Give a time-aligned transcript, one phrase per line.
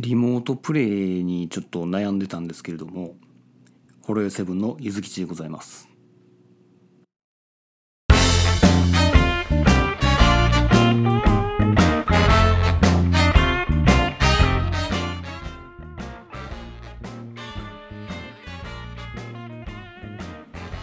[0.00, 3.16] リモートプレイにちょっと悩んでたんですけれども
[4.04, 5.88] ホロヨセブンのゆずきちでございます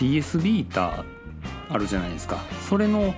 [0.00, 1.04] ？PS ビータ
[1.68, 3.14] あるじゃないですかそれの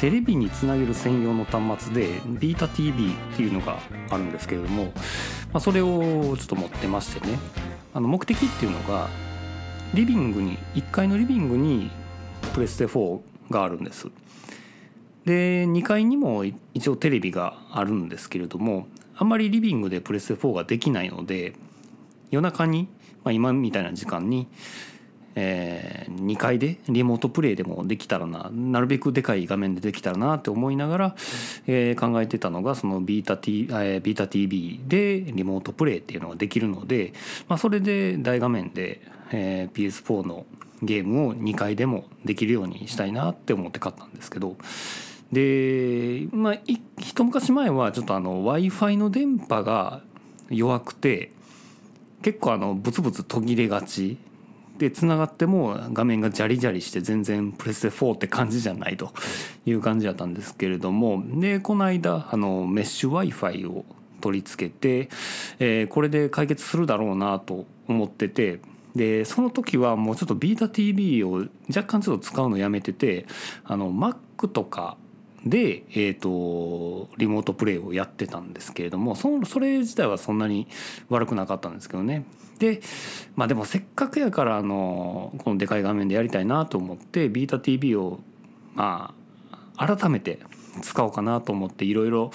[0.00, 3.78] テレビにつなげる専用の端末でビータ TV っていうのが
[4.10, 4.92] あるんですけれども、ま
[5.54, 7.38] あ、それをちょっと持ってましてね。
[7.94, 9.08] あの目的っていうのが
[9.94, 11.90] リビングに1階のリビングに
[12.54, 13.20] プレステ4
[13.50, 14.08] があるんです。
[15.24, 16.44] で2階にも
[16.74, 18.86] 一応テレビがあるんですけれども
[19.16, 21.54] あんまりリビングでプレステ4ができないので
[22.30, 22.88] 夜中に、
[23.24, 24.46] まあ、今みたいな時間に
[25.34, 31.16] えー、2階でリモートプレイでもできたらななるべくでかい画面でできたらなって思いながら、
[31.66, 37.12] えー、考えてたのがそのビータ、T えー、ビータ TV でリモートプレイっていうのができるので、
[37.48, 40.46] まあ、それで大画面で、えー、PS4 の
[40.82, 44.56] ゲームを2階でもできるようにしたいなって思って買ったんですけど
[45.32, 46.58] でまあ
[46.98, 50.02] 一昔前はちょっとあの w i f i の電波が
[50.50, 51.32] 弱くて
[52.22, 54.18] 結構あのブツブツ途切れがち
[54.78, 59.12] でつながっても画面がジャリジャリして全然プレステ4って感じじゃないと
[59.66, 63.84] いう感じだったんですけれどもでこの間あのメッシュ w i f i を
[64.20, 65.08] 取り付けて、
[65.58, 68.60] えー、これで解決するだろうなと思ってて
[68.94, 73.26] でその時はもうちょっとビータ TV を若干ちょっと使うのやめてて
[73.64, 74.96] あの Mac とか
[75.48, 80.66] で、えーと、リモートプレイをやってたんですけれどもそそれ自体はそんなに
[81.08, 82.24] 悪くなかったんですけどね。
[82.58, 82.80] で
[83.36, 88.18] まあでもせっかくやからあのこのでかい画面でやりたいなと思ってビータ TV を
[88.74, 89.14] ま
[89.76, 90.40] あ改めて
[90.82, 92.32] 使おうかなと思っていろいろ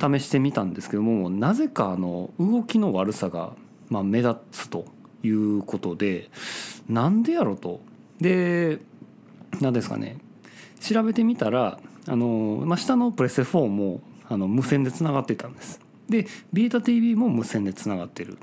[0.00, 3.54] 試してみたんですけどもなぜかあの動きの悪さが
[3.88, 4.84] まあ目立つと
[5.24, 6.30] いうことで
[6.88, 7.80] なんでやろと。
[8.20, 8.78] で
[9.60, 10.18] 何ですかね。
[10.80, 18.38] 調べてみたらあの、まあ、下のプレステ4もあの無線でつながってたんですでビータ TV も無線でつながってる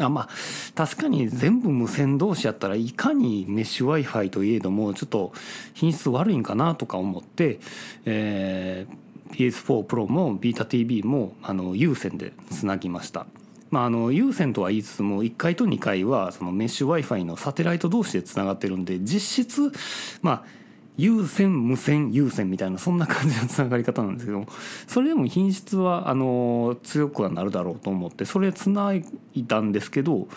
[0.00, 0.28] あまあ
[0.74, 5.32] 確かに全部無線同士やったらいかにメッシュ w i f i といえどもちょっと
[5.74, 7.58] 品質悪いんかなとか思って、
[8.06, 13.26] えー、PS4 Pro もビータ TV もあの有線でつなぎました。
[13.70, 19.72] まあ、あの有線とは言いつつも1階と2階はそのメッシュ w i f i のサテライト同士でつながってるんで実質
[20.20, 20.61] まあ
[20.96, 24.46] 有線無線有線みたいなそんな感じのつながり方なんですけども
[24.86, 29.04] それでも品質はあの強くはなるだろうと思ってそれつない
[29.38, 30.28] だんですけど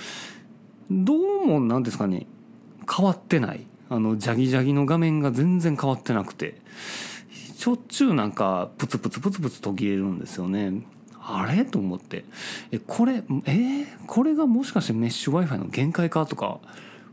[0.89, 2.27] どうもなんですかね
[2.89, 3.65] 変わってない。
[3.87, 6.59] あのジャギジャギの画面が全然変わってなくて
[7.55, 10.81] しょっちゅうなんかプツプツプツプツ途切れるんですよね。
[11.21, 11.65] あれ？
[11.65, 12.25] と思って。
[12.71, 16.25] えこれえー、これがもしかしてメッシュ w i f i の限界か？
[16.25, 16.59] とか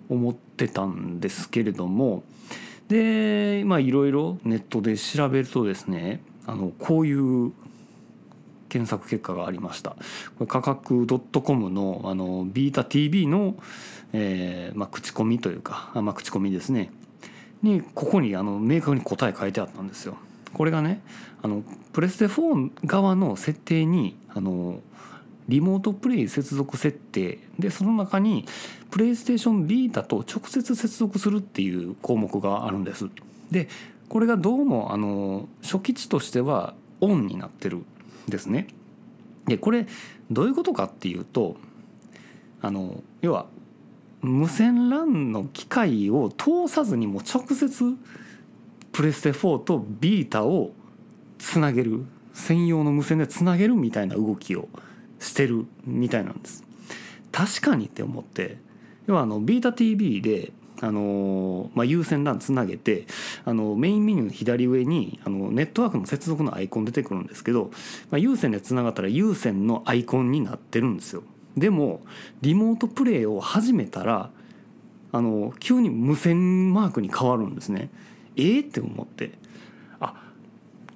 [0.09, 2.22] 思ってたんですけれども
[2.92, 7.53] でまあいろいろネットで調べるとですねあのこういう
[8.69, 9.97] 検索結果がありましたこ
[10.41, 13.56] れ価格 .com のあのビータ TV の、
[14.12, 16.91] えーまあ、口コミというかあ、まあ、口コミですね
[17.62, 20.16] にここにあの明確に答え書いてあったんですよ。
[20.53, 21.00] これがね
[21.42, 24.80] あのプレステ4側の設定にあの
[25.48, 28.47] リモートプレイ接続設定でその中に
[28.91, 33.08] プレイステーションビータと直接接続するっていう項目があるんです。
[33.50, 33.69] で
[34.08, 37.84] これがどうもあの初期値としてはオンになってるん
[38.28, 38.69] ですね。
[39.47, 39.86] でこれ
[40.30, 41.56] どういうことかっていうと
[42.60, 43.47] あの要は
[44.20, 47.97] 無線 LAN の機械を通さずにも直接
[48.92, 50.72] プレステ4とビータを
[51.38, 52.04] つなげる
[52.34, 54.69] 専用の無線でつなげるみたいな動きを
[55.22, 56.65] してるみたいなんです。
[57.31, 58.59] 確かにって思って
[59.06, 60.53] 要はあのビータ TV で
[60.83, 63.06] あのまあ、有線 LAN つなげて
[63.44, 67.71] あのメインメニューの左上にあのネットワークの接続のアイコン出てくるんですけど、
[68.10, 71.22] まあ、有線でつながったら有線のアイコンになってるんですよ。
[71.57, 72.01] でも
[72.41, 74.30] リモートプレイを始めたら
[75.13, 77.89] あの急に無線マークに変わるんですね。
[78.34, 79.39] えー、って思って
[80.01, 80.15] あ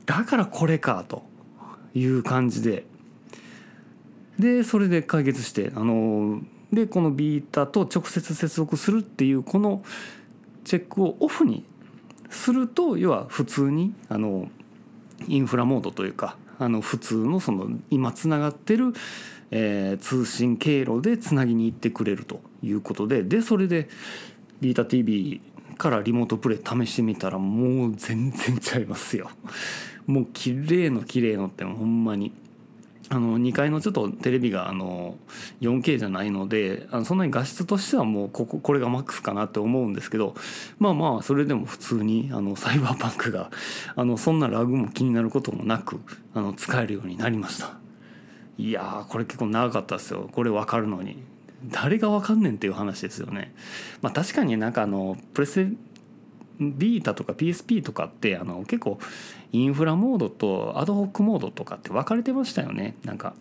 [0.04, 1.22] だからこれかと
[1.94, 2.86] いう感じで
[4.38, 6.40] でそれで解決してあの
[6.72, 9.82] でこのビータと直接接続するっていうこの
[10.64, 11.64] チェックをオフに
[12.28, 14.48] すると要は普通にあの
[15.28, 18.92] インフラモードというかあの普通のその今つながってる、
[19.50, 23.88] えー、通信経路でつなぎに行ってくれるということででそれで
[24.60, 25.40] ビータ TV
[25.76, 29.30] からリモートプレイ試してみたらもう全然ちゃいますよ。
[30.06, 32.32] もう綺麗の綺麗のってほんまに
[33.08, 35.16] あの2階のちょっとテレビがあの
[35.60, 40.34] 4K じゃないのであのそんなに画質としてはもうこここれがマックスかなって思うんですけど
[40.78, 43.50] まあまあそれでも普通にあのサイバーパンクが
[43.94, 46.00] あのそんなラグも気になることもなく
[46.34, 47.78] あの使えるようになりました。
[48.58, 50.28] いやーこれ結構長かったですよ。
[50.32, 51.22] これ分かるのに。
[51.64, 53.54] 誰が分かんねんっていう話ですよね。
[54.02, 55.72] まあ確かになんかあのプレス
[56.60, 58.98] ビータとか PSP とかってあの結構
[59.52, 62.96] インフラモードとアドホックモードとかって分かれてましたよね。
[63.04, 63.34] なんか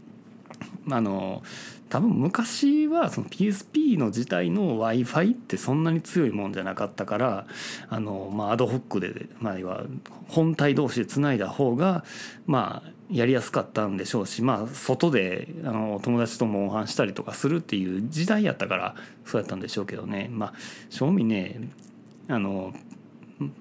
[0.90, 1.42] あの
[1.90, 7.48] 多分昔はその PSP の自体の w i f i ってそんなに強いもんじゃなかったから
[7.90, 9.84] あの、まあ、アドホックで、まあ、は
[10.28, 12.04] 本体同士でつないだ方が
[12.48, 18.96] まあやりやすかったんでしょうしまあ外であの友達とモンハンしたりとかするっていう時代やったから
[19.26, 20.28] そうやったんでしょうけどね。
[20.32, 20.54] まあ
[20.90, 21.70] 正味ね
[22.28, 22.74] あの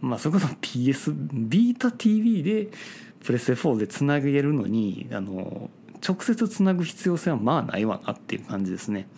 [0.00, 2.68] まあそれこそ PS ビータ TV で
[3.24, 5.70] プレステ4でつなげるのにあの
[6.06, 9.08] 直接つなぐ必要性はまあないわなっていう感じですね。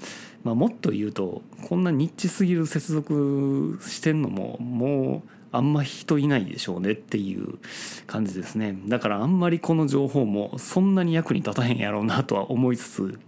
[0.44, 7.58] まあ、もっと言うとこんなニッチすぎる接続してんのももうあんま人いないでしょうねっていう
[8.06, 13.18] 感じですねだからあんまりこの情報もそんなに役に立たへんやろうなとは思いつつ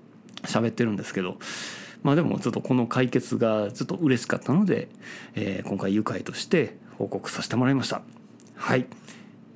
[0.43, 1.39] 喋ってるんですけど
[2.05, 4.89] まあでもちょっとこの解決がちょっと嬉しかったので、
[5.35, 8.03] えー、今回愉快として報告させてもらいました。
[8.55, 8.87] はい。